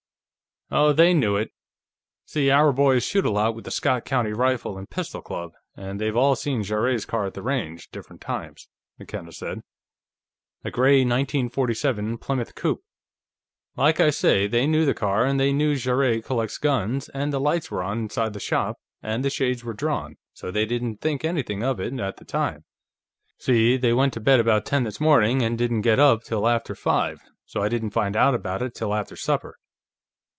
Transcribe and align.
"Oh, 0.73 0.93
they 0.93 1.13
knew 1.13 1.35
it; 1.35 1.51
see, 2.23 2.49
our 2.49 2.71
boys 2.71 3.03
shoot 3.03 3.25
a 3.25 3.29
lot 3.29 3.55
with 3.55 3.65
the 3.65 3.71
Scott 3.71 4.05
County 4.05 4.31
Rifle 4.31 4.81
& 4.87 4.89
Pistol 4.89 5.21
Club, 5.21 5.51
and 5.75 5.99
they've 5.99 6.15
all 6.15 6.33
seen 6.33 6.63
Jarrett's 6.63 7.03
car 7.03 7.25
at 7.25 7.33
the 7.33 7.41
range, 7.41 7.89
different 7.91 8.21
times," 8.21 8.69
McKenna 8.97 9.33
said. 9.33 9.63
"A 10.63 10.71
gray 10.71 10.99
1947 10.99 12.17
Plymouth 12.19 12.55
coupé. 12.55 12.77
Like 13.75 13.99
I 13.99 14.11
say, 14.11 14.47
they 14.47 14.65
knew 14.65 14.85
the 14.85 14.93
car, 14.93 15.25
and 15.25 15.37
they 15.37 15.51
knew 15.51 15.75
Jarrett 15.75 16.23
collects 16.23 16.57
guns, 16.57 17.09
and 17.09 17.33
the 17.33 17.41
lights 17.41 17.69
were 17.69 17.83
on 17.83 18.03
inside 18.03 18.31
the 18.31 18.39
shop 18.39 18.77
and 19.03 19.25
the 19.25 19.29
shades 19.29 19.65
were 19.65 19.73
drawn, 19.73 20.15
so 20.31 20.51
they 20.51 20.65
didn't 20.65 21.01
think 21.01 21.25
anything 21.25 21.63
of 21.63 21.81
it, 21.81 21.99
at 21.99 22.15
the 22.15 22.23
time. 22.23 22.63
See, 23.37 23.75
they 23.75 23.91
went 23.91 24.13
to 24.13 24.21
bed 24.21 24.39
about 24.39 24.65
ten 24.65 24.85
this 24.85 25.01
morning, 25.01 25.41
and 25.41 25.57
didn't 25.57 25.81
get 25.81 25.99
up 25.99 26.23
till 26.23 26.47
after 26.47 26.75
five, 26.75 27.19
so 27.45 27.61
I 27.61 27.67
didn't 27.67 27.89
find 27.89 28.15
out 28.15 28.33
about 28.33 28.61
it 28.61 28.73
till 28.73 28.93
after 28.95 29.17
supper." 29.17 29.57